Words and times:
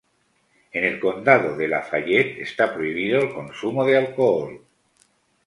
En 0.71 0.83
el 0.83 0.99
Condado 0.99 1.55
de 1.55 1.67
Lafayette 1.67 2.39
está 2.41 2.73
prohibido 2.73 3.19
el 3.21 3.31
consumo 3.31 3.85
de 3.85 3.97
alcohol. 3.97 4.65